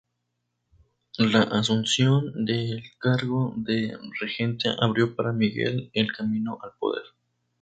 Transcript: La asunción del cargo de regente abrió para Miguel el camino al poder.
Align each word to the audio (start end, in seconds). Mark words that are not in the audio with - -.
La 1.19 1.43
asunción 1.43 2.43
del 2.43 2.81
cargo 2.97 3.53
de 3.55 3.99
regente 4.19 4.69
abrió 4.79 5.15
para 5.15 5.31
Miguel 5.31 5.91
el 5.93 6.11
camino 6.11 6.57
al 6.63 6.71
poder. 6.79 7.03